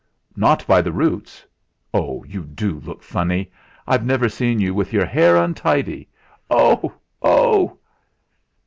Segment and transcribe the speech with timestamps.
[0.35, 1.45] "Not by the roots!
[1.93, 2.23] Oh!
[2.23, 3.51] you do look funny.
[3.85, 6.09] I've never seen you with your hair untidy.
[6.49, 6.93] Oh!
[7.21, 7.77] oh!"